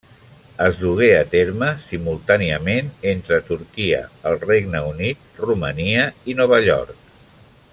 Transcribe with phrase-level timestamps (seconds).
[0.67, 7.13] Es dugué a terme simultàniament entre Turquia, el Regne Unit, Romania i Nova York.